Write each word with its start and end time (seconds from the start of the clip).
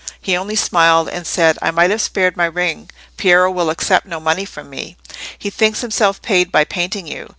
He 0.19 0.35
only 0.35 0.55
smiled 0.55 1.09
and 1.09 1.27
said— 1.27 1.59
"I 1.61 1.69
might 1.69 1.91
have 1.91 2.01
spared 2.01 2.35
my 2.35 2.45
ring; 2.47 2.89
Piero 3.17 3.51
will 3.51 3.69
accept 3.69 4.07
no 4.07 4.19
money 4.19 4.45
from 4.45 4.67
me; 4.67 4.97
he 5.37 5.51
thinks 5.51 5.81
himself 5.81 6.19
paid 6.23 6.51
by 6.51 6.63
painting 6.63 7.05
you. 7.05 7.29